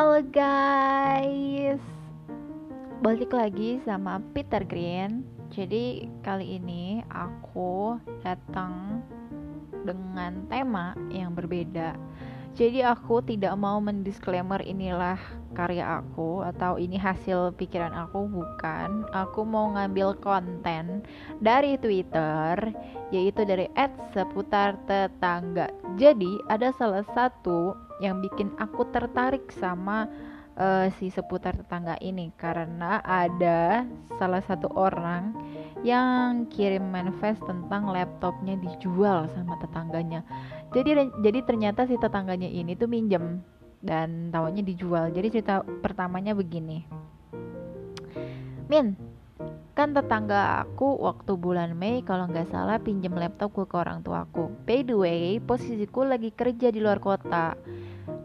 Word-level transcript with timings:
Halo 0.00 0.24
guys. 0.32 1.76
Balik 3.04 3.36
lagi 3.36 3.84
sama 3.84 4.16
Peter 4.32 4.64
Green. 4.64 5.28
Jadi 5.52 6.08
kali 6.24 6.56
ini 6.56 7.04
aku 7.12 8.00
datang 8.24 9.04
dengan 9.84 10.48
tema 10.48 10.96
yang 11.12 11.36
berbeda. 11.36 12.00
Jadi 12.56 12.80
aku 12.80 13.20
tidak 13.20 13.52
mau 13.60 13.76
mendisklaimer 13.76 14.64
inilah 14.64 15.20
karya 15.60 16.00
aku 16.00 16.40
Atau 16.40 16.80
ini 16.80 16.96
hasil 16.96 17.52
pikiran 17.60 17.92
aku 17.92 18.24
Bukan. 18.24 19.04
Aku 19.12 19.44
mau 19.44 19.68
ngambil 19.76 20.16
konten 20.24 21.04
dari 21.44 21.76
Twitter 21.76 22.56
Yaitu 23.12 23.44
dari 23.44 23.68
ad 23.76 23.92
seputar 24.16 24.80
tetangga. 24.88 25.68
Jadi 26.00 26.40
ada 26.48 26.72
salah 26.72 27.04
satu 27.12 27.74
yang 28.00 28.22
bikin 28.24 28.54
aku 28.56 28.86
tertarik 28.94 29.50
sama 29.50 30.06
uh, 30.56 30.86
si 30.96 31.10
seputar 31.10 31.58
tetangga 31.58 31.98
ini. 31.98 32.30
Karena 32.38 33.02
ada 33.02 33.82
salah 34.16 34.40
satu 34.46 34.70
orang 34.78 35.34
yang 35.82 36.46
kirim 36.52 36.92
manifest 36.92 37.40
tentang 37.48 37.88
laptopnya 37.88 38.54
dijual 38.60 39.26
sama 39.34 39.56
tetangganya. 39.58 40.22
Jadi 40.70 41.10
jadi 41.24 41.38
ternyata 41.42 41.88
si 41.90 41.98
tetangganya 41.98 42.46
ini 42.46 42.78
tuh 42.78 42.86
minjem 42.86 43.42
dan 43.80 44.28
tahunya 44.32 44.62
dijual. 44.64 45.12
Jadi 45.12 45.28
cerita 45.40 45.64
pertamanya 45.64 46.36
begini. 46.36 46.84
Min, 48.70 48.94
kan 49.74 49.96
tetangga 49.96 50.62
aku 50.62 51.00
waktu 51.00 51.34
bulan 51.34 51.74
Mei 51.74 52.04
kalau 52.04 52.28
nggak 52.28 52.52
salah 52.52 52.78
pinjem 52.78 53.16
laptopku 53.16 53.66
ke 53.66 53.76
orang 53.80 54.04
tuaku. 54.04 54.52
By 54.68 54.86
the 54.86 54.94
way, 54.94 55.40
posisiku 55.42 56.06
lagi 56.06 56.30
kerja 56.30 56.70
di 56.70 56.78
luar 56.78 57.02
kota 57.02 57.56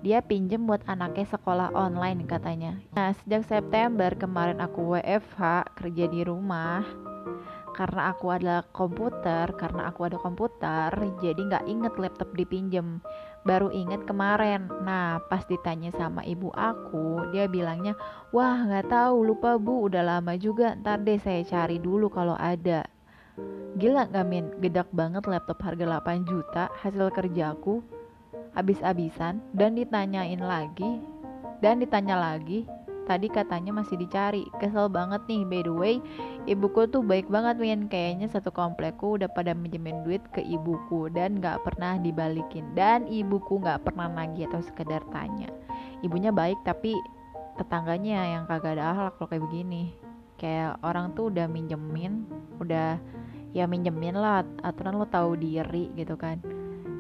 dia 0.06 0.22
pinjem 0.22 0.70
buat 0.70 0.86
anaknya 0.86 1.26
sekolah 1.34 1.74
online 1.74 2.30
katanya. 2.30 2.78
Nah, 2.94 3.18
sejak 3.18 3.42
September 3.50 4.14
kemarin 4.14 4.62
aku 4.62 4.94
WFH 4.94 5.74
kerja 5.74 6.06
di 6.06 6.22
rumah 6.22 6.86
karena 7.76 8.16
aku 8.16 8.32
adalah 8.32 8.64
komputer, 8.72 9.52
karena 9.60 9.92
aku 9.92 10.08
ada 10.08 10.16
komputer, 10.16 10.90
jadi 11.20 11.36
nggak 11.36 11.68
inget 11.68 11.94
laptop 12.00 12.32
dipinjem. 12.32 13.04
Baru 13.44 13.70
inget 13.70 14.08
kemarin. 14.08 14.72
Nah, 14.82 15.20
pas 15.28 15.44
ditanya 15.46 15.92
sama 15.94 16.24
ibu 16.24 16.50
aku, 16.56 17.36
dia 17.36 17.52
bilangnya, 17.52 17.94
wah 18.32 18.64
nggak 18.64 18.88
tahu, 18.88 19.28
lupa 19.28 19.60
bu, 19.60 19.92
udah 19.92 20.02
lama 20.02 20.40
juga. 20.40 20.74
Ntar 20.80 21.04
deh 21.04 21.20
saya 21.20 21.44
cari 21.44 21.78
dulu 21.78 22.08
kalau 22.08 22.40
ada. 22.40 22.88
Gila 23.76 24.08
gak 24.08 24.26
min, 24.32 24.48
gedak 24.64 24.88
banget 24.96 25.28
laptop 25.28 25.60
harga 25.60 25.84
8 25.84 26.24
juta 26.24 26.72
hasil 26.80 27.12
kerjaku 27.12 27.84
habis-habisan 28.56 29.44
dan 29.52 29.76
ditanyain 29.76 30.40
lagi 30.40 31.04
dan 31.60 31.84
ditanya 31.84 32.16
lagi 32.16 32.64
tadi 33.06 33.30
katanya 33.30 33.72
masih 33.72 33.96
dicari. 33.96 34.50
Kesel 34.58 34.90
banget 34.90 35.22
nih 35.30 35.46
by 35.46 35.62
the 35.64 35.74
way. 35.74 35.96
Ibuku 36.50 36.90
tuh 36.90 37.06
baik 37.06 37.30
banget 37.30 37.62
Win. 37.62 37.88
Kayaknya 37.88 38.28
satu 38.30 38.50
komplekku 38.50 39.22
udah 39.22 39.30
pada 39.32 39.54
minjemin 39.54 40.02
duit 40.04 40.22
ke 40.34 40.42
ibuku 40.42 41.08
dan 41.14 41.40
gak 41.40 41.62
pernah 41.64 42.02
dibalikin. 42.02 42.66
Dan 42.74 43.06
ibuku 43.06 43.62
gak 43.62 43.86
pernah 43.86 44.10
nagih 44.10 44.50
atau 44.50 44.62
sekedar 44.66 45.06
tanya. 45.14 45.50
Ibunya 46.02 46.34
baik 46.34 46.60
tapi 46.66 46.98
tetangganya 47.56 48.36
yang 48.36 48.44
kagak 48.50 48.76
ada 48.76 48.92
akhlak 48.92 49.14
kalau 49.22 49.30
kayak 49.32 49.44
begini. 49.48 49.84
Kayak 50.36 50.82
orang 50.84 51.16
tuh 51.16 51.32
udah 51.32 51.48
minjemin 51.48 52.28
udah 52.60 53.00
ya 53.56 53.70
minjemin 53.70 54.18
lah. 54.18 54.44
Aturan 54.66 54.98
lo 54.98 55.08
tahu 55.08 55.38
diri 55.40 55.94
gitu 55.94 56.18
kan. 56.18 56.42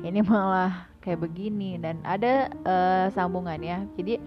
Ini 0.06 0.22
malah 0.30 0.88
kayak 1.02 1.22
begini. 1.22 1.81
Dan 1.81 2.00
ada 2.06 2.50
uh, 2.64 3.06
sambungannya 3.12 3.90
jadi 3.97 4.22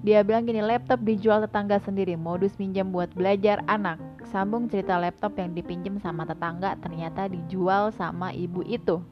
dia 0.00 0.24
bilang 0.24 0.48
gini 0.48 0.64
laptop 0.64 1.04
dijual 1.04 1.44
tetangga 1.44 1.76
sendiri 1.84 2.16
modus 2.16 2.56
minjem 2.56 2.88
buat 2.88 3.12
belajar 3.12 3.60
anak. 3.68 4.00
Sambung 4.32 4.64
cerita 4.72 4.96
laptop 4.96 5.36
yang 5.36 5.52
dipinjam 5.52 6.00
sama 6.00 6.24
tetangga 6.24 6.72
ternyata 6.80 7.28
dijual 7.28 7.92
sama 7.92 8.32
ibu 8.32 8.64
itu. 8.64 9.04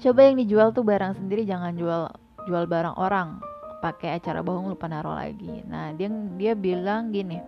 Coba 0.00 0.20
yang 0.30 0.38
dijual 0.38 0.70
tuh 0.70 0.86
barang 0.86 1.18
sendiri 1.18 1.42
jangan 1.42 1.74
jual 1.74 2.06
jual 2.46 2.64
barang 2.70 2.94
orang. 2.94 3.42
Pakai 3.82 4.22
acara 4.22 4.38
bohong 4.44 4.70
lupa 4.70 4.86
naruh 4.86 5.18
lagi. 5.18 5.66
Nah 5.66 5.90
dia 5.98 6.06
dia 6.38 6.52
bilang 6.54 7.10
gini 7.10 7.42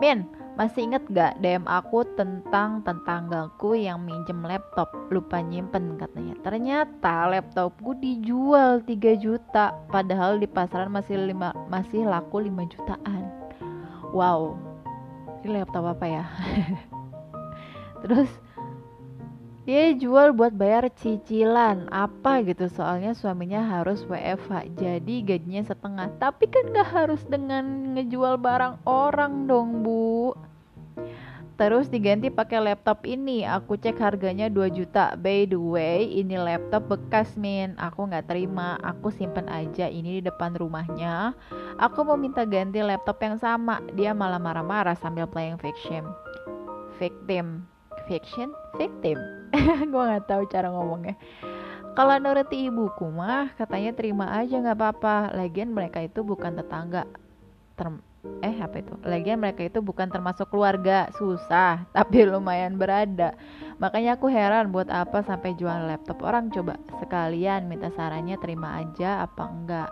Min 0.00 0.24
masih 0.52 0.84
inget 0.84 1.04
gak 1.10 1.40
DM 1.40 1.64
aku 1.64 2.04
tentang 2.12 2.84
tetanggaku 2.84 3.72
yang 3.72 4.04
minjem 4.04 4.44
laptop? 4.44 4.92
Lupa 5.08 5.40
nyimpen 5.40 5.96
katanya. 5.96 6.36
Ternyata 6.44 7.32
laptopku 7.32 7.96
dijual 7.96 8.84
3 8.84 9.16
juta 9.16 9.72
padahal 9.88 10.36
di 10.36 10.44
pasaran 10.44 10.92
masih 10.92 11.16
lima, 11.16 11.56
masih 11.72 12.04
laku 12.04 12.44
5 12.44 12.72
jutaan. 12.72 13.22
Wow. 14.12 14.60
Ini 15.42 15.64
laptop 15.64 15.96
apa 15.98 16.06
ya? 16.06 16.24
Terus 18.04 18.30
dia 19.62 19.94
jual 19.94 20.34
buat 20.34 20.50
bayar 20.50 20.90
cicilan. 20.90 21.86
Apa 21.94 22.42
gitu 22.42 22.66
soalnya 22.66 23.14
suaminya 23.14 23.62
harus 23.62 24.02
WFH 24.10 24.74
jadi 24.74 25.14
gajinya 25.22 25.62
setengah. 25.62 26.10
Tapi 26.18 26.50
kan 26.50 26.74
gak 26.74 26.90
harus 26.90 27.22
dengan 27.30 27.94
ngejual 27.94 28.42
barang 28.42 28.82
orang 28.82 29.46
dong 29.46 29.86
bu. 29.86 30.34
Terus 31.54 31.86
diganti 31.86 32.26
pakai 32.26 32.58
laptop 32.58 33.06
ini. 33.06 33.46
Aku 33.46 33.78
cek 33.78 34.02
harganya 34.02 34.50
2 34.50 34.66
juta. 34.74 35.14
By 35.14 35.46
the 35.46 35.60
way 35.60 36.10
ini 36.10 36.34
laptop 36.34 36.90
bekas 36.90 37.38
min. 37.38 37.78
Aku 37.78 38.10
nggak 38.10 38.34
terima. 38.34 38.82
Aku 38.82 39.14
simpen 39.14 39.46
aja 39.46 39.86
ini 39.86 40.18
di 40.18 40.22
depan 40.26 40.58
rumahnya. 40.58 41.38
Aku 41.78 42.02
mau 42.02 42.18
minta 42.18 42.42
ganti 42.42 42.82
laptop 42.82 43.22
yang 43.22 43.38
sama. 43.38 43.78
Dia 43.94 44.10
malah 44.10 44.42
marah-marah 44.42 44.98
sambil 44.98 45.30
playing 45.30 45.60
fiction. 45.62 46.02
Victim. 46.98 47.62
Fiction? 48.10 48.50
Victim 48.74 49.41
gue 49.92 50.02
nggak 50.02 50.26
tahu 50.26 50.42
cara 50.48 50.72
ngomongnya. 50.72 51.16
Kalau 51.92 52.16
nuruti 52.16 52.72
ibuku 52.72 53.04
mah 53.12 53.52
katanya 53.60 53.92
terima 53.92 54.32
aja 54.32 54.56
nggak 54.56 54.78
apa-apa. 54.80 55.36
Lagian 55.36 55.76
mereka 55.76 56.00
itu 56.00 56.24
bukan 56.24 56.56
tetangga. 56.56 57.04
Term 57.76 58.00
eh 58.40 58.56
apa 58.64 58.80
itu? 58.80 58.94
Lagian 59.04 59.42
mereka 59.42 59.60
itu 59.66 59.84
bukan 59.84 60.08
termasuk 60.08 60.48
keluarga. 60.48 61.12
Susah 61.20 61.84
tapi 61.96 62.24
lumayan 62.24 62.80
berada. 62.80 63.36
Makanya 63.76 64.16
aku 64.16 64.32
heran 64.32 64.72
buat 64.72 64.88
apa 64.88 65.20
sampai 65.20 65.52
jual 65.60 65.84
laptop. 65.84 66.24
Orang 66.24 66.48
coba 66.48 66.80
sekalian 66.96 67.68
minta 67.68 67.92
sarannya 67.92 68.40
terima 68.40 68.80
aja 68.80 69.28
apa 69.28 69.44
enggak? 69.52 69.90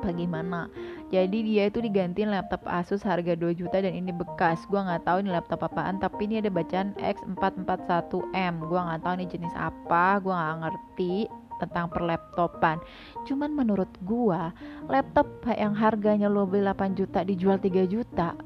Apa 0.00 0.16
gimana 0.16 0.72
jadi 1.10 1.38
dia 1.42 1.66
itu 1.66 1.82
digantiin 1.82 2.30
laptop 2.30 2.62
Asus 2.70 3.02
harga 3.02 3.34
2 3.34 3.58
juta 3.58 3.82
dan 3.82 3.90
ini 3.90 4.14
bekas. 4.14 4.62
Gua 4.70 4.86
nggak 4.86 5.10
tahu 5.10 5.26
ini 5.26 5.30
laptop 5.34 5.66
apaan 5.66 5.98
tapi 5.98 6.30
ini 6.30 6.38
ada 6.38 6.54
bacaan 6.54 6.94
X441M 7.02 8.54
gua 8.70 8.80
nggak 8.86 9.02
tahu 9.02 9.14
ini 9.18 9.26
jenis 9.26 9.54
apa 9.58 10.22
gua 10.22 10.34
nggak 10.38 10.58
ngerti 10.62 11.16
tentang 11.58 11.90
perlaptopan. 11.90 12.78
Cuman 13.26 13.50
menurut 13.50 13.90
gua 14.06 14.54
laptop 14.86 15.26
yang 15.50 15.74
harganya 15.74 16.30
lo 16.30 16.46
beli 16.46 16.62
8 16.62 16.94
juta 16.94 17.26
dijual 17.26 17.58
3 17.58 17.90
juta 17.90 18.38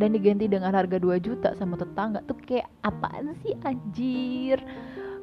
dan 0.00 0.08
diganti 0.16 0.48
dengan 0.48 0.72
harga 0.72 0.96
2 0.96 1.20
juta 1.20 1.52
sama 1.52 1.76
tetangga 1.76 2.24
tuh 2.24 2.36
kayak 2.48 2.68
apaan 2.80 3.36
sih 3.44 3.52
anjir 3.64 4.60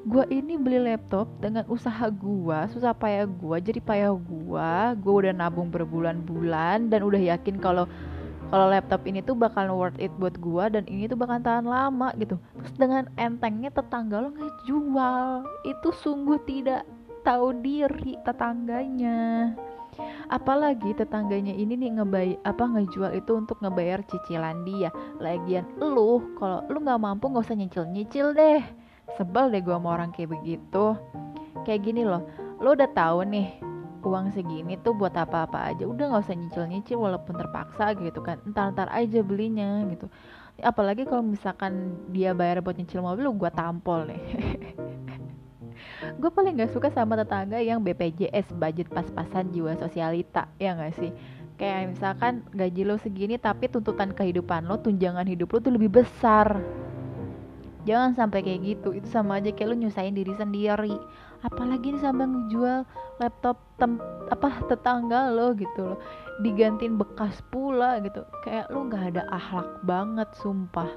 gue 0.04 0.26
ini 0.28 0.60
beli 0.60 0.84
laptop 0.84 1.32
dengan 1.40 1.64
usaha 1.72 2.12
gue 2.12 2.60
susah 2.76 2.92
payah 2.92 3.24
gue 3.24 3.58
jadi 3.64 3.80
payah 3.80 4.12
gue 4.12 4.72
gue 5.00 5.14
udah 5.24 5.32
nabung 5.32 5.72
berbulan-bulan 5.72 6.92
dan 6.92 7.08
udah 7.08 7.22
yakin 7.24 7.56
kalau 7.56 7.88
kalau 8.52 8.70
laptop 8.70 9.02
ini 9.10 9.24
tuh 9.24 9.34
bakal 9.34 9.66
worth 9.74 9.98
it 9.98 10.14
buat 10.20 10.36
gue 10.38 10.64
dan 10.76 10.84
ini 10.86 11.10
tuh 11.10 11.18
bakal 11.18 11.42
tahan 11.42 11.66
lama 11.66 12.14
gitu. 12.22 12.38
Terus 12.38 12.74
dengan 12.78 13.10
entengnya 13.18 13.74
tetangga 13.74 14.22
lo 14.22 14.30
ngejual 14.30 15.42
itu 15.66 15.90
sungguh 15.90 16.38
tidak 16.46 16.86
tahu 17.26 17.50
diri 17.66 18.14
tetangganya. 18.22 19.58
Apalagi 20.30 20.94
tetangganya 20.94 21.50
ini 21.50 21.74
nih 21.74 21.98
ngebay 21.98 22.30
apa 22.46 22.62
ngejual 22.62 23.18
itu 23.18 23.34
untuk 23.34 23.58
ngebayar 23.58 24.06
cicilan 24.06 24.62
dia. 24.70 24.94
Lagian 25.18 25.66
lu 25.82 26.22
kalau 26.38 26.62
lu 26.70 26.78
nggak 26.78 27.02
mampu 27.02 27.34
nggak 27.34 27.50
usah 27.50 27.58
nyicil 27.58 27.90
nyicil 27.90 28.38
deh 28.38 28.83
sebel 29.16 29.50
deh 29.54 29.62
gue 29.62 29.74
sama 29.74 29.96
orang 29.96 30.10
kayak 30.14 30.34
begitu. 30.34 30.98
Kayak 31.64 31.82
gini 31.86 32.04
loh 32.04 32.24
lo 32.64 32.80
udah 32.80 32.88
tahu 32.96 33.28
nih 33.28 33.60
uang 34.04 34.36
segini 34.36 34.76
tuh 34.80 34.96
buat 34.96 35.16
apa-apa 35.16 35.74
aja. 35.74 35.84
Udah 35.88 36.12
nggak 36.12 36.24
usah 36.28 36.36
nyicil-nyicil 36.36 36.98
walaupun 37.00 37.36
terpaksa 37.40 37.96
gitu 37.98 38.20
kan. 38.20 38.40
Entar-entar 38.44 38.92
aja 38.92 39.20
belinya 39.24 39.84
gitu. 39.88 40.12
Apalagi 40.62 41.08
kalau 41.10 41.26
misalkan 41.26 41.98
dia 42.14 42.36
bayar 42.36 42.62
buat 42.62 42.78
nyicil 42.78 43.02
mobil 43.02 43.26
gue 43.32 43.52
tampol 43.52 44.12
nih. 44.12 44.22
Gue 46.20 46.28
paling 46.28 46.60
gak 46.60 46.76
suka 46.76 46.92
sama 46.92 47.16
tetangga 47.16 47.64
yang 47.64 47.80
BPJS 47.80 48.52
budget 48.60 48.92
pas-pasan 48.92 49.56
jiwa 49.56 49.76
sosialita 49.80 50.52
ya 50.60 50.76
gak 50.76 51.00
sih? 51.00 51.16
Kayak 51.56 51.96
misalkan 51.96 52.44
gaji 52.52 52.84
lo 52.84 53.00
segini 53.00 53.40
tapi 53.40 53.72
tuntutan 53.72 54.12
kehidupan 54.12 54.68
lo 54.68 54.84
tunjangan 54.84 55.24
hidup 55.24 55.48
lo 55.56 55.58
tuh 55.64 55.72
lebih 55.72 56.04
besar 56.04 56.60
jangan 57.84 58.12
sampai 58.16 58.44
kayak 58.44 58.62
gitu. 58.64 58.96
Itu 58.96 59.08
sama 59.12 59.40
aja 59.40 59.52
kayak 59.52 59.76
lu 59.76 59.76
nyusahin 59.88 60.16
diri 60.16 60.34
sendiri. 60.36 60.96
Apalagi 61.44 61.96
nih 61.96 62.02
sampai 62.02 62.26
ngejual 62.28 62.88
laptop 63.20 63.60
tem 63.76 64.00
apa 64.32 64.64
tetangga 64.72 65.32
lo 65.32 65.52
gitu 65.56 65.94
loh. 65.94 66.00
Digantiin 66.42 66.96
bekas 66.96 67.44
pula 67.52 68.00
gitu. 68.00 68.24
Kayak 68.48 68.72
lu 68.72 68.88
nggak 68.88 69.04
ada 69.16 69.24
akhlak 69.30 69.70
banget 69.84 70.30
sumpah. 70.40 70.90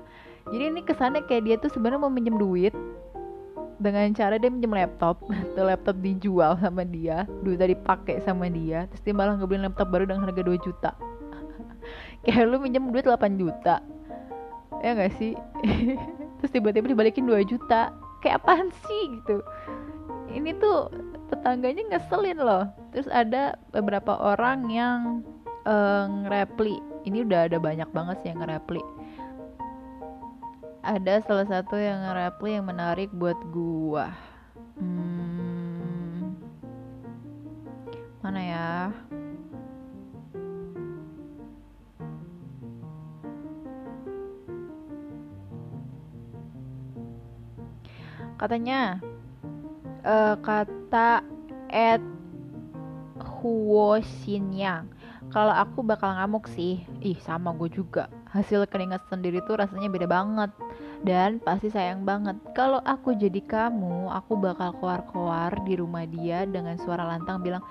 Jadi 0.46 0.64
ini 0.70 0.80
kesannya 0.86 1.26
kayak 1.26 1.42
dia 1.42 1.56
tuh 1.58 1.70
sebenarnya 1.74 1.98
mau 1.98 2.12
minjem 2.12 2.38
duit 2.38 2.70
dengan 3.82 4.06
cara 4.14 4.38
dia 4.38 4.48
minjem 4.48 4.70
laptop. 4.70 5.18
Tuh 5.58 5.66
laptop 5.66 5.98
dijual 5.98 6.54
sama 6.62 6.86
dia 6.86 7.26
duitnya 7.42 7.74
dipakai 7.74 8.22
sama 8.22 8.46
dia 8.46 8.86
terus 8.86 9.02
dia 9.02 9.12
malah 9.12 9.34
ngebeli 9.34 9.66
laptop 9.66 9.90
baru 9.90 10.06
dengan 10.06 10.30
harga 10.30 10.42
2 10.46 10.66
juta. 10.66 10.90
Kayak 12.22 12.46
lu 12.46 12.62
minjem 12.62 12.94
duit 12.94 13.02
8 13.02 13.34
juta. 13.34 13.82
Ya 14.84 14.92
gak 14.92 15.16
sih 15.16 15.32
terus 16.40 16.52
tiba-tiba 16.52 16.92
dibalikin 16.92 17.28
2 17.28 17.44
juta. 17.46 17.92
Kayak 18.24 18.42
apaan 18.42 18.68
sih 18.88 19.02
gitu. 19.20 19.44
Ini 20.32 20.56
tuh 20.58 20.90
tetangganya 21.30 21.84
ngeselin 21.92 22.40
loh. 22.40 22.64
Terus 22.90 23.06
ada 23.12 23.60
beberapa 23.70 24.16
orang 24.16 24.66
yang 24.72 25.22
uh, 25.68 26.04
ngerepli 26.24 26.80
ini 27.06 27.22
udah 27.22 27.46
ada 27.46 27.58
banyak 27.62 27.86
banget 27.94 28.16
sih 28.24 28.28
yang 28.34 28.42
ngerepli 28.42 28.82
ada 30.86 31.18
salah 31.26 31.42
satu 31.50 31.74
yang 31.74 31.98
ngerepli 31.98 32.54
yang 32.54 32.66
menarik 32.70 33.10
buat 33.10 33.34
gua. 33.50 34.14
Hmm, 34.78 36.38
mana 38.22 38.40
ya 38.40 38.70
katanya 48.36 49.00
uh, 50.04 50.36
kata 50.40 51.24
Ed 51.72 52.04
Huosinyang 53.16 54.96
kalau 55.36 55.50
aku 55.50 55.82
bakal 55.82 56.14
ngamuk 56.14 56.46
sih. 56.54 56.86
Ih 57.02 57.18
sama 57.20 57.50
gue 57.58 57.66
juga. 57.70 58.06
Hasil 58.30 58.64
keringat 58.70 59.04
sendiri 59.10 59.42
tuh 59.44 59.58
rasanya 59.58 59.90
beda 59.90 60.06
banget. 60.06 60.50
Dan 61.02 61.42
pasti 61.42 61.68
sayang 61.68 62.06
banget. 62.06 62.38
Kalau 62.54 62.78
aku 62.86 63.14
jadi 63.14 63.42
kamu 63.42 64.10
aku 64.10 64.38
bakal 64.38 64.74
keluar-keluar 64.78 65.50
di 65.66 65.76
rumah 65.78 66.06
dia 66.06 66.46
dengan 66.46 66.78
suara 66.80 67.04
lantang 67.04 67.42
bilang 67.42 67.62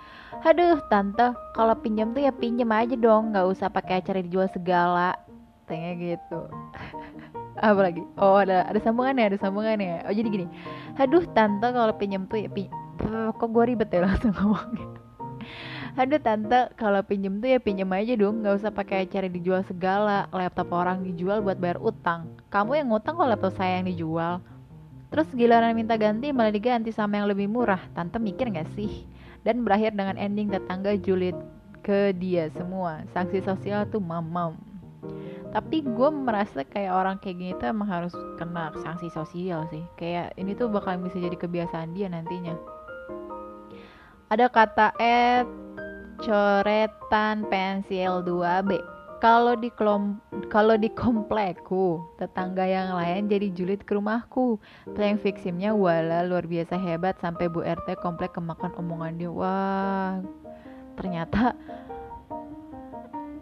aduh 0.46 0.78
tante 0.92 1.34
kalau 1.58 1.74
pinjam 1.80 2.12
tuh 2.12 2.28
ya 2.28 2.34
pinjam 2.36 2.70
aja 2.76 2.94
dong. 2.94 3.32
Nggak 3.32 3.48
usah 3.56 3.68
pakai 3.72 4.04
acara 4.04 4.20
dijual 4.20 4.52
segala. 4.52 5.16
Tanya 5.66 5.98
gitu 5.98 6.46
apa 7.56 7.80
lagi 7.80 8.04
oh 8.20 8.36
ada 8.36 8.68
ada 8.68 8.80
sambungannya 8.84 9.32
ada 9.32 9.38
sambungannya 9.40 10.04
oh 10.08 10.14
jadi 10.14 10.28
gini. 10.28 10.48
Aduh 11.00 11.24
tante 11.32 11.68
kalau 11.72 11.94
pinjam 11.96 12.28
tuh 12.28 12.44
ya 12.44 12.50
pinjam 12.52 12.76
kok 13.36 13.50
gue 13.52 13.64
ribet 13.68 13.90
ya 13.92 14.04
langsung 14.08 14.34
ngomongnya? 14.36 14.88
Aduh 15.96 16.20
tante 16.20 16.76
kalau 16.76 17.00
pinjam 17.08 17.40
tuh 17.40 17.56
ya 17.56 17.60
pinjam 17.64 17.88
aja 17.96 18.14
dong. 18.20 18.44
Nggak 18.44 18.60
usah 18.60 18.72
pakai 18.76 19.08
cara 19.08 19.32
dijual 19.32 19.64
segala. 19.64 20.28
Laptop 20.36 20.76
orang 20.76 21.08
dijual 21.08 21.40
buat 21.40 21.56
bayar 21.56 21.80
utang. 21.80 22.36
Kamu 22.52 22.76
yang 22.76 22.92
ngutang 22.92 23.16
kok 23.16 23.30
laptop 23.32 23.56
saya 23.56 23.80
yang 23.80 23.88
dijual. 23.88 24.44
Terus 25.08 25.32
giliran 25.32 25.72
minta 25.72 25.96
ganti 25.96 26.36
malah 26.36 26.52
diganti 26.52 26.92
sama 26.92 27.24
yang 27.24 27.32
lebih 27.32 27.48
murah. 27.48 27.80
Tante 27.96 28.20
mikir 28.20 28.52
gak 28.52 28.68
sih? 28.76 29.08
Dan 29.48 29.64
berakhir 29.64 29.96
dengan 29.96 30.20
ending 30.20 30.52
tetangga 30.52 31.00
julid 31.00 31.38
ke 31.80 32.12
dia 32.18 32.52
semua. 32.52 33.08
Sanksi 33.16 33.40
sosial 33.40 33.88
tuh 33.88 34.04
mamam 34.04 34.60
tapi 35.56 35.88
gue 35.88 36.10
merasa 36.12 36.68
kayak 36.68 36.92
orang 36.92 37.16
kayak 37.24 37.40
gini 37.40 37.52
tuh 37.56 37.72
emang 37.72 37.88
harus 37.88 38.12
kena 38.36 38.76
sanksi 38.84 39.08
sosial 39.08 39.64
sih. 39.72 39.88
Kayak 39.96 40.36
ini 40.36 40.52
tuh 40.52 40.68
bakal 40.68 41.00
bisa 41.00 41.16
jadi 41.16 41.32
kebiasaan 41.32 41.96
dia 41.96 42.12
nantinya. 42.12 42.60
Ada 44.28 44.52
kata 44.52 44.92
et 45.00 45.48
coretan 46.20 47.48
pensil 47.48 48.20
2B 48.28 48.84
kalau 49.24 49.56
di 49.56 49.72
kelom 49.80 50.20
kalau 50.52 50.76
di 50.76 50.92
komplekku 50.92 52.04
tetangga 52.20 52.68
yang 52.68 52.92
lain 52.92 53.32
jadi 53.32 53.48
julid 53.56 53.88
ke 53.88 53.96
rumahku. 53.96 54.60
Playing 54.92 55.24
fiksimnya 55.24 55.72
wala 55.72 56.28
luar 56.28 56.44
biasa 56.44 56.76
hebat 56.76 57.16
sampai 57.24 57.48
Bu 57.48 57.64
RT 57.64 57.96
komplek 58.04 58.36
kemakan 58.36 58.76
omongan 58.76 59.16
dia 59.16 59.32
wah 59.32 60.20
ternyata 61.00 61.56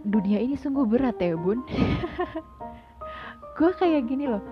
dunia 0.03 0.39
ini 0.39 0.55
sungguh 0.59 0.85
berat 0.87 1.17
ya 1.19 1.35
bun. 1.35 1.63
Gue 3.57 3.71
kayak 3.77 4.07
gini 4.09 4.27
loh 4.27 4.43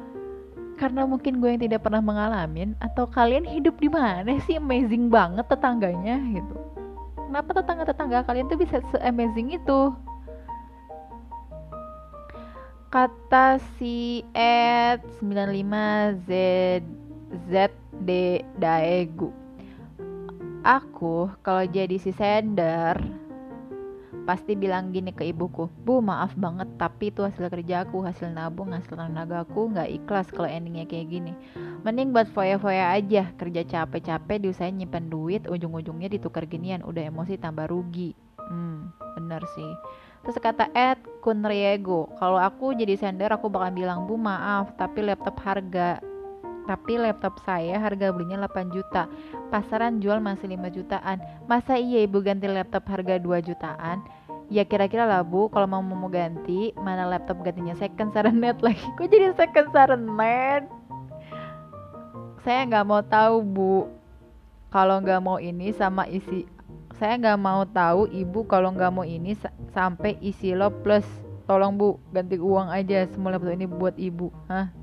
karena 0.82 1.06
mungkin 1.06 1.38
gue 1.38 1.50
yang 1.54 1.62
tidak 1.62 1.86
pernah 1.86 2.02
mengalami 2.02 2.74
atau 2.82 3.06
kalian 3.06 3.46
hidup 3.46 3.78
di 3.78 3.86
mana 3.86 4.42
sih 4.50 4.58
amazing 4.58 5.14
banget 5.14 5.46
tetangganya? 5.46 6.18
Gitu. 6.18 6.56
Kenapa 7.30 7.54
tetangga-tetangga 7.54 8.26
kalian 8.26 8.50
tuh 8.50 8.58
bisa 8.58 8.82
se-amazing 8.90 9.54
itu? 9.62 9.94
Kata 12.90 13.62
si 13.78 14.26
Ed 14.34 15.06
95 15.22 16.26
Z 16.26 16.30
ZD 17.48 18.10
Daegu 18.58 19.32
aku 20.62 21.30
kalau 21.42 21.66
jadi 21.66 21.98
si 21.98 22.14
Sender 22.14 22.98
pasti 24.24 24.54
bilang 24.54 24.94
gini 24.94 25.10
ke 25.10 25.26
ibuku 25.26 25.66
bu 25.82 26.00
maaf 26.00 26.38
banget 26.38 26.70
tapi 26.78 27.10
itu 27.10 27.26
hasil 27.26 27.50
kerjaku 27.50 28.06
hasil 28.06 28.30
nabung 28.30 28.70
hasil 28.72 28.94
tenagaku 28.94 29.74
nggak 29.74 29.90
ikhlas 29.90 30.28
kalau 30.30 30.50
endingnya 30.50 30.86
kayak 30.86 31.10
gini. 31.10 31.34
Mending 31.82 32.14
buat 32.14 32.30
foya-foya 32.30 32.94
aja 32.94 33.34
kerja 33.36 33.62
capek-capek 33.66 34.46
diusahain 34.46 34.78
nyimpen 34.78 35.10
duit 35.10 35.50
ujung-ujungnya 35.50 36.14
ditukar 36.14 36.46
ginian 36.46 36.86
udah 36.86 37.10
emosi 37.10 37.42
tambah 37.42 37.66
rugi. 37.66 38.14
Hmm 38.38 38.94
bener 39.18 39.42
sih. 39.58 39.72
Terus 40.22 40.38
kata 40.38 40.70
Ed 40.78 41.02
Kunriego 41.26 42.14
kalau 42.22 42.38
aku 42.38 42.78
jadi 42.78 42.94
sender 42.94 43.34
aku 43.34 43.50
bakal 43.50 43.74
bilang 43.74 44.06
bu 44.06 44.22
maaf 44.22 44.70
tapi 44.78 45.02
laptop 45.02 45.42
harga 45.42 45.98
tapi 46.70 46.98
laptop 47.02 47.42
saya 47.42 47.82
harga 47.82 48.14
belinya 48.14 48.46
8 48.46 48.74
juta. 48.74 49.10
Pasaran 49.50 49.98
jual 49.98 50.22
masih 50.22 50.54
5 50.54 50.70
jutaan. 50.72 51.18
Masa 51.50 51.78
iya 51.78 52.06
ibu 52.06 52.22
ganti 52.22 52.46
laptop 52.46 52.86
harga 52.90 53.18
2 53.18 53.48
jutaan? 53.48 54.06
Ya 54.52 54.68
kira-kira 54.68 55.08
lah 55.08 55.24
bu. 55.24 55.48
Kalau 55.50 55.66
mau 55.66 55.82
mau 55.82 56.12
ganti 56.12 56.76
mana 56.78 57.08
laptop 57.08 57.42
gantinya? 57.42 57.74
Second 57.74 58.14
net 58.36 58.60
lagi. 58.66 58.84
Kok 59.00 59.08
jadi 59.10 59.34
second 59.34 59.72
net 60.16 60.68
saya 62.42 62.66
nggak 62.66 62.86
mau 62.86 63.02
tahu 63.06 63.36
bu. 63.46 63.76
Kalau 64.74 64.98
nggak 65.04 65.22
mau 65.22 65.38
ini 65.38 65.70
sama 65.76 66.10
isi 66.10 66.48
saya 66.98 67.18
nggak 67.18 67.40
mau 67.42 67.66
tahu 67.66 68.06
ibu 68.14 68.46
kalau 68.46 68.70
nggak 68.70 68.94
mau 68.94 69.06
ini 69.06 69.34
sampai 69.74 70.18
isi 70.22 70.54
lo 70.58 70.70
plus. 70.70 71.06
Tolong 71.50 71.76
bu 71.76 72.00
ganti 72.14 72.38
uang 72.40 72.70
aja 72.72 73.06
semua 73.12 73.36
laptop 73.36 73.54
ini 73.54 73.68
buat 73.68 73.96
ibu. 73.98 74.32
Hah 74.48 74.81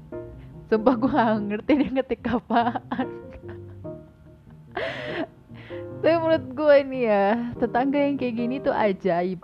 sumpah 0.69 0.95
gue 1.01 1.11
gak 1.11 1.41
ngerti 1.49 1.73
dia 1.81 1.91
ngetik 1.91 2.29
apaan. 2.29 3.09
Tapi 5.99 6.15
menurut 6.15 6.47
gue 6.55 6.75
ini 6.87 7.11
ya 7.11 7.35
tetangga 7.59 7.99
yang 7.99 8.15
kayak 8.21 8.35
gini 8.39 8.57
tuh 8.63 8.77
ajaib 8.77 9.41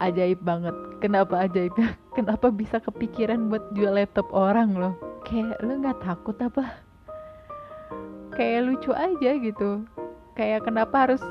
ajaib 0.00 0.40
banget. 0.40 0.72
Kenapa 1.02 1.44
ajaibnya 1.44 1.98
kenapa 2.16 2.48
bisa 2.48 2.78
kepikiran 2.80 3.50
buat 3.50 3.74
jual 3.76 3.98
laptop 3.98 4.30
orang 4.32 4.78
loh? 4.78 4.94
Kayak 5.26 5.58
lo 5.60 5.76
nggak 5.76 6.00
takut 6.00 6.38
apa? 6.40 6.64
Kayak 8.32 8.70
lucu 8.70 8.94
aja 8.94 9.30
gitu. 9.36 9.84
Kayak 10.38 10.64
kenapa 10.64 11.10
harus 11.10 11.22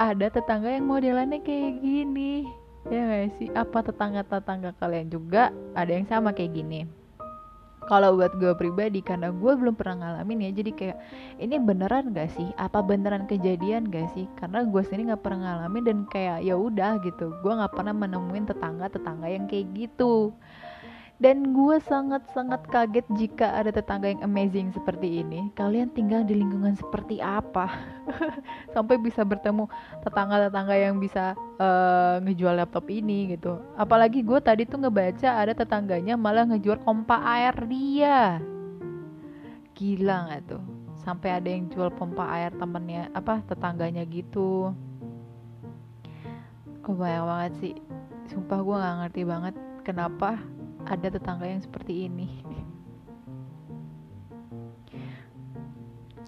ada 0.00 0.32
tetangga 0.32 0.72
yang 0.72 0.88
modelannya 0.88 1.42
kayak 1.44 1.84
gini? 1.84 2.48
Ya 2.88 3.04
gak 3.04 3.36
sih? 3.38 3.46
Apa 3.52 3.84
tetangga-tetangga 3.84 4.74
kalian 4.80 5.12
juga 5.12 5.52
ada 5.76 5.92
yang 5.92 6.08
sama 6.08 6.32
kayak 6.32 6.56
gini 6.56 7.01
kalau 7.90 8.18
buat 8.18 8.34
gue 8.38 8.52
pribadi 8.54 9.00
karena 9.02 9.32
gue 9.32 9.52
belum 9.54 9.74
pernah 9.74 9.96
ngalamin 10.02 10.48
ya 10.48 10.50
jadi 10.62 10.70
kayak 10.72 10.98
ini 11.42 11.56
beneran 11.58 12.14
gak 12.14 12.30
sih? 12.34 12.48
Apa 12.58 12.82
beneran 12.82 13.26
kejadian 13.26 13.90
gak 13.90 14.12
sih? 14.14 14.26
Karena 14.38 14.62
gue 14.66 14.82
sendiri 14.84 15.14
nggak 15.14 15.22
pernah 15.22 15.40
ngalamin 15.42 15.82
dan 15.84 15.98
kayak 16.10 16.46
ya 16.46 16.54
udah 16.54 17.02
gitu 17.02 17.34
gue 17.42 17.52
nggak 17.52 17.74
pernah 17.74 17.94
menemuin 17.94 18.46
tetangga 18.46 18.86
tetangga 18.90 19.26
yang 19.28 19.44
kayak 19.50 19.66
gitu 19.74 20.32
dan 21.22 21.54
gue 21.54 21.78
sangat-sangat 21.86 22.66
kaget 22.66 23.06
jika 23.14 23.54
ada 23.54 23.70
tetangga 23.70 24.10
yang 24.10 24.26
amazing 24.26 24.74
seperti 24.74 25.22
ini. 25.22 25.54
Kalian 25.54 25.94
tinggal 25.94 26.26
di 26.26 26.34
lingkungan 26.34 26.74
seperti 26.74 27.22
apa? 27.22 27.70
Sampai 28.74 28.98
bisa 28.98 29.22
bertemu 29.22 29.70
tetangga-tetangga 30.02 30.74
yang 30.74 30.98
bisa 30.98 31.38
uh, 31.62 32.18
ngejual 32.26 32.58
laptop 32.58 32.90
ini 32.90 33.38
gitu. 33.38 33.62
Apalagi 33.78 34.26
gue 34.26 34.42
tadi 34.42 34.66
tuh 34.66 34.82
ngebaca 34.82 35.38
ada 35.38 35.54
tetangganya 35.54 36.18
malah 36.18 36.42
ngejual 36.42 36.82
pompa 36.82 37.22
air 37.22 37.54
dia. 37.70 38.42
Gila 39.78 40.26
gak 40.26 40.42
tuh? 40.50 40.62
Sampai 41.06 41.38
ada 41.38 41.46
yang 41.46 41.70
jual 41.70 41.94
pompa 41.94 42.26
air 42.34 42.50
temennya 42.58 43.14
apa 43.14 43.46
tetangganya 43.46 44.02
gitu. 44.10 44.74
Kebayang 46.82 47.30
banget 47.30 47.52
sih. 47.62 47.74
Sumpah 48.26 48.58
gue 48.58 48.74
gak 48.74 48.96
ngerti 49.06 49.22
banget 49.22 49.54
kenapa 49.86 50.42
ada 50.92 51.08
tetangga 51.08 51.48
yang 51.48 51.64
seperti 51.64 52.06
ini. 52.06 52.44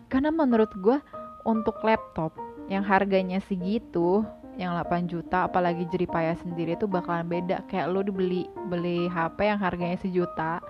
Karena 0.09 0.31
menurut 0.33 0.71
gue 0.79 0.99
untuk 1.45 1.77
laptop 1.85 2.33
yang 2.73 2.81
harganya 2.81 3.43
segitu 3.45 4.25
yang 4.55 4.71
8 4.79 5.11
juta 5.11 5.51
apalagi 5.51 5.85
jeripaya 5.91 6.39
sendiri 6.39 6.79
itu 6.79 6.87
bakalan 6.87 7.27
beda. 7.27 7.67
Kayak 7.67 7.91
lu 7.91 8.01
dibeli 8.07 8.47
beli 8.71 9.11
HP 9.11 9.51
yang 9.51 9.61
harganya 9.61 9.99
sejuta 9.99 10.63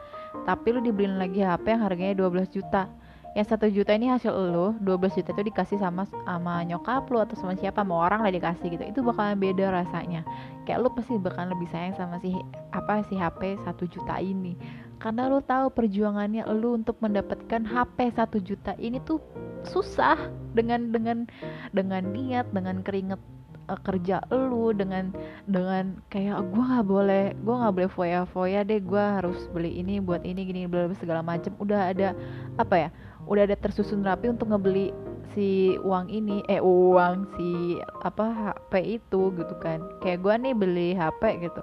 tapi 0.42 0.74
lu 0.74 0.82
dibeliin 0.82 1.20
lagi 1.20 1.46
HP 1.46 1.78
yang 1.78 1.82
harganya 1.86 2.14
12 2.18 2.50
juta 2.50 2.90
yang 3.34 3.46
satu 3.50 3.66
juta 3.66 3.90
ini 3.98 4.06
hasil 4.06 4.30
lu 4.30 4.78
12 4.78 5.18
juta 5.18 5.34
itu 5.34 5.42
dikasih 5.50 5.82
sama 5.82 6.06
sama 6.06 6.62
nyokap 6.62 7.10
lu 7.10 7.18
atau 7.18 7.34
sama 7.34 7.58
siapa? 7.58 7.82
Mau 7.82 7.98
orang 7.98 8.22
lah 8.22 8.30
dikasih 8.30 8.70
gitu. 8.70 8.86
Itu 8.86 9.00
bakalan 9.02 9.42
beda 9.42 9.74
rasanya. 9.74 10.22
Kayak 10.62 10.86
lu 10.86 10.88
pasti 10.94 11.18
bakalan 11.18 11.50
lebih 11.50 11.66
sayang 11.74 11.98
sama 11.98 12.22
si 12.22 12.30
apa 12.70 13.02
si 13.10 13.18
HP 13.18 13.58
satu 13.66 13.90
juta 13.90 14.22
ini. 14.22 14.54
Karena 15.02 15.26
lu 15.26 15.42
tahu 15.42 15.66
perjuangannya 15.74 16.46
lu 16.54 16.78
untuk 16.78 16.94
mendapatkan 17.02 17.66
HP 17.66 18.14
satu 18.14 18.38
juta 18.38 18.78
ini 18.78 19.02
tuh 19.02 19.18
susah 19.66 20.16
dengan 20.54 20.94
dengan 20.94 21.26
dengan 21.74 22.06
niat 22.14 22.46
dengan 22.54 22.86
keringet 22.86 23.18
uh, 23.68 23.80
kerja 23.80 24.20
lu 24.32 24.72
dengan 24.72 25.12
dengan 25.48 26.00
kayak 26.08 26.40
gue 26.52 26.64
nggak 26.64 26.86
boleh 26.86 27.24
gue 27.36 27.54
nggak 27.54 27.74
boleh 27.74 27.90
foya-foya 27.92 28.60
deh 28.64 28.80
gue 28.80 29.04
harus 29.04 29.48
beli 29.50 29.80
ini 29.80 30.00
buat 30.00 30.22
ini 30.24 30.44
gini 30.44 30.68
bla 30.68 30.90
segala 30.98 31.20
macem. 31.24 31.52
Udah 31.60 31.92
ada 31.92 32.12
apa 32.60 32.88
ya 32.88 32.90
udah 33.24 33.48
ada 33.48 33.56
tersusun 33.56 34.04
rapi 34.04 34.28
untuk 34.28 34.52
ngebeli 34.52 34.92
si 35.32 35.80
uang 35.80 36.12
ini 36.12 36.44
eh 36.52 36.60
uang 36.60 37.24
si 37.34 37.80
apa 38.04 38.54
HP 38.54 39.00
itu 39.00 39.32
gitu 39.34 39.54
kan. 39.60 39.80
Kayak 40.04 40.20
gue 40.24 40.34
nih 40.48 40.54
beli 40.54 40.88
HP 40.92 41.22
gitu 41.40 41.62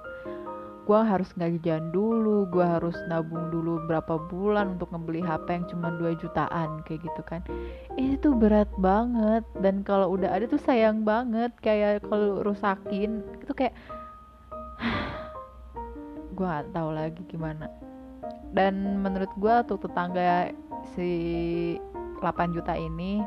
gue 0.82 0.98
harus 0.98 1.30
gajian 1.38 1.94
dulu 1.94 2.42
gue 2.50 2.66
harus 2.66 2.98
nabung 3.06 3.54
dulu 3.54 3.86
berapa 3.86 4.18
bulan 4.26 4.74
untuk 4.74 4.90
ngebeli 4.90 5.22
HP 5.22 5.46
yang 5.54 5.66
cuma 5.70 5.88
2 5.94 6.18
jutaan 6.18 6.82
kayak 6.82 7.06
gitu 7.06 7.22
kan. 7.22 7.40
Ini 7.94 8.18
tuh 8.18 8.34
berat 8.34 8.66
banget 8.82 9.46
dan 9.62 9.86
kalau 9.86 10.10
udah 10.18 10.34
ada 10.34 10.50
tuh 10.50 10.58
sayang 10.58 11.06
banget 11.06 11.54
kayak 11.62 12.02
kalau 12.10 12.42
rusakin 12.42 13.22
itu 13.38 13.52
kayak 13.54 13.74
gue 16.36 16.46
gak 16.46 16.74
tahu 16.74 16.90
lagi 16.90 17.22
gimana. 17.30 17.70
Dan 18.50 19.00
menurut 19.00 19.30
gue 19.38 19.54
tuh 19.70 19.78
tetangga 19.78 20.50
si 20.98 21.10
8 22.18 22.54
juta 22.58 22.74
ini 22.74 23.22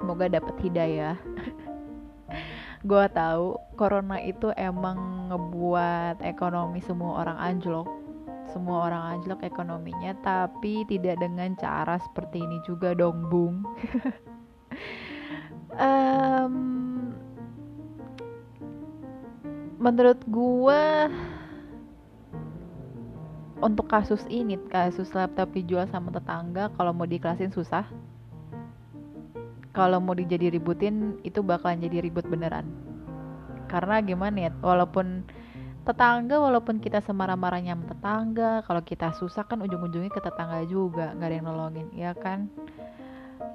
semoga 0.00 0.24
dapat 0.32 0.56
hidayah 0.64 1.16
gue 2.80 3.04
tahu 3.12 3.60
corona 3.76 4.16
itu 4.24 4.48
emang 4.56 5.28
ngebuat 5.28 6.24
ekonomi 6.24 6.80
semua 6.80 7.20
orang 7.24 7.36
anjlok. 7.36 7.88
Semua 8.50 8.90
orang 8.90 9.02
anjlok 9.14 9.46
ekonominya 9.46 10.16
tapi 10.24 10.82
tidak 10.88 11.20
dengan 11.20 11.54
cara 11.60 12.00
seperti 12.00 12.40
ini 12.40 12.58
juga 12.64 12.96
dong 12.96 13.28
bung. 13.28 13.62
Um, 15.70 17.14
menurut 19.78 20.18
gue 20.26 20.82
untuk 23.62 23.86
kasus 23.86 24.24
ini 24.26 24.58
kasus 24.68 25.14
laptop 25.14 25.54
dijual 25.54 25.86
sama 25.88 26.10
tetangga 26.10 26.74
kalau 26.74 26.90
mau 26.90 27.06
dikelasin 27.06 27.54
susah 27.54 27.86
kalau 29.70 30.02
mau 30.02 30.18
dijadi 30.18 30.50
ributin 30.50 31.18
itu 31.22 31.40
bakalan 31.42 31.78
jadi 31.82 32.02
ribut 32.02 32.26
beneran. 32.26 32.66
Karena 33.70 34.02
gimana 34.02 34.50
ya 34.50 34.50
walaupun 34.62 35.22
tetangga 35.86 36.36
walaupun 36.36 36.82
kita 36.82 37.00
semarah-marahnya 37.06 37.72
sama 37.72 37.86
tetangga 37.88 38.50
kalau 38.68 38.82
kita 38.84 39.14
susah 39.16 39.46
kan 39.48 39.62
ujung-ujungnya 39.64 40.12
ke 40.12 40.20
tetangga 40.20 40.66
juga 40.68 41.16
nggak 41.16 41.28
ada 41.30 41.36
yang 41.38 41.46
nolongin 41.46 41.88
ya 41.94 42.12
kan? 42.18 42.50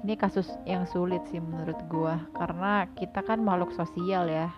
Ini 0.02 0.18
kasus 0.18 0.50
yang 0.66 0.88
sulit 0.88 1.22
sih 1.30 1.38
menurut 1.38 1.78
gua 1.86 2.18
karena 2.34 2.88
kita 2.96 3.22
kan 3.22 3.38
makhluk 3.44 3.70
sosial 3.76 4.26
ya. 4.26 4.50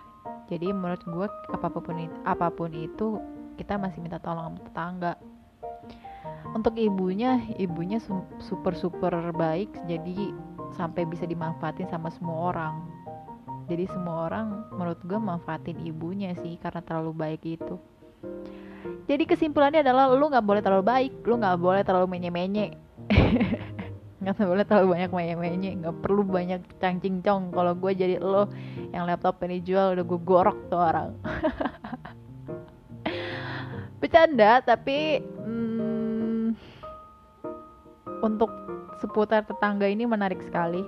Jadi 0.49 0.73
menurut 0.73 1.03
gua 1.05 1.27
apa 1.53 1.69
pun 1.69 1.95
itu, 2.01 2.15
apa 2.25 2.49
pun 2.49 2.73
itu 2.73 3.21
kita 3.59 3.77
masih 3.77 4.01
minta 4.01 4.17
tolong 4.17 4.55
sama 4.55 4.59
tetangga. 4.63 5.13
Untuk 6.55 6.73
ibunya 6.79 7.37
ibunya 7.61 8.01
super 8.41 8.73
super 8.73 9.13
baik 9.35 9.69
jadi 9.85 10.33
sampai 10.73 11.05
bisa 11.05 11.25
dimanfaatin 11.25 11.89
sama 11.89 12.09
semua 12.13 12.53
orang. 12.53 12.75
Jadi 13.69 13.85
semua 13.85 14.25
orang 14.29 14.65
menurut 14.73 14.97
gue 15.05 15.19
manfaatin 15.21 15.77
ibunya 15.85 16.33
sih 16.41 16.57
karena 16.57 16.81
terlalu 16.81 17.13
baik 17.13 17.43
itu. 17.45 17.77
Jadi 19.05 19.23
kesimpulannya 19.25 19.85
adalah 19.85 20.09
lu 20.09 20.25
nggak 20.29 20.45
boleh 20.45 20.61
terlalu 20.61 20.85
baik 20.85 21.11
lu 21.25 21.37
nggak 21.37 21.57
boleh 21.61 21.81
terlalu 21.85 22.07
menye-menye. 22.17 22.67
Nggak 24.19 24.35
boleh 24.35 24.67
terlalu 24.67 24.87
banyak 24.99 25.11
menye-menye 25.15 25.71
nggak 25.79 25.95
perlu 26.03 26.27
banyak 26.27 26.59
cangcing 26.83 27.23
cong 27.23 27.55
kalau 27.55 27.71
gue 27.71 27.95
jadi 27.95 28.19
lo 28.19 28.51
yang 28.91 29.07
laptop 29.07 29.39
ini 29.47 29.63
jual 29.63 29.95
udah 29.95 30.03
gue 30.03 30.19
gorok 30.27 30.59
tuh 30.67 30.75
orang. 30.75 31.15
Bercanda 34.03 34.59
tapi 34.59 35.23
seputar 38.99 39.47
tetangga 39.47 39.87
ini 39.87 40.05
menarik 40.05 40.43
sekali. 40.43 40.83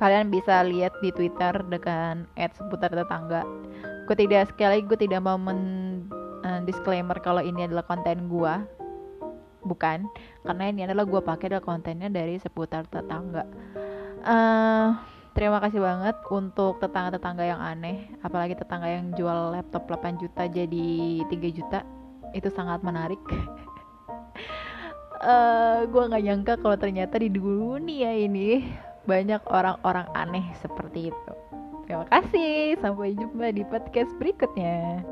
Kalian 0.00 0.32
bisa 0.32 0.64
lihat 0.66 0.96
di 0.98 1.14
Twitter 1.14 1.54
dengan 1.68 2.26
seputar 2.34 2.90
tetangga. 2.90 3.46
Gue 4.08 4.16
tidak 4.18 4.50
sekali 4.50 4.82
gue 4.82 4.98
tidak 4.98 5.22
mau 5.22 5.38
men 5.38 5.60
uh, 6.42 6.60
disclaimer 6.66 7.14
kalau 7.22 7.40
ini 7.40 7.70
adalah 7.70 7.86
konten 7.86 8.26
gue, 8.26 8.54
bukan, 9.62 10.06
karena 10.42 10.64
ini 10.68 10.80
adalah 10.90 11.06
gue 11.06 11.20
pakai 11.22 11.54
adalah 11.54 11.64
kontennya 11.64 12.10
dari 12.10 12.36
seputar 12.36 12.86
tetangga. 12.90 13.46
Uh, 14.22 14.94
terima 15.34 15.62
kasih 15.62 15.82
banget 15.82 16.18
untuk 16.30 16.82
tetangga-tetangga 16.82 17.44
yang 17.46 17.62
aneh, 17.62 18.10
apalagi 18.26 18.58
tetangga 18.58 18.90
yang 18.90 19.14
jual 19.14 19.54
laptop 19.54 19.86
8 19.86 20.18
juta 20.18 20.50
jadi 20.50 20.90
3 21.30 21.58
juta, 21.58 21.86
itu 22.34 22.48
sangat 22.50 22.82
menarik. 22.82 23.22
Uh, 25.22 25.30
eh, 25.30 25.78
gue 25.88 26.02
nggak 26.02 26.24
nyangka 26.26 26.54
kalau 26.60 26.76
ternyata 26.76 27.16
di 27.16 27.30
dunia 27.30 28.10
ini 28.12 28.66
banyak 29.06 29.42
orang-orang 29.50 30.06
aneh 30.14 30.46
seperti 30.58 31.10
itu. 31.10 31.32
Terima 31.86 32.06
kasih, 32.10 32.78
sampai 32.78 33.18
jumpa 33.18 33.50
di 33.50 33.62
podcast 33.66 34.10
berikutnya. 34.18 35.02